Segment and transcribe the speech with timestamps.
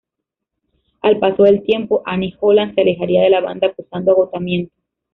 [1.01, 4.73] Al paso del tiempo, Annie Holland se alejaría de la banda acusando agotamiento.